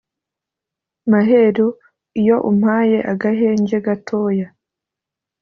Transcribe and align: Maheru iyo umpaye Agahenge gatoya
Maheru 1.11 1.67
iyo 2.21 2.35
umpaye 2.51 2.97
Agahenge 3.11 3.75
gatoya 3.85 4.47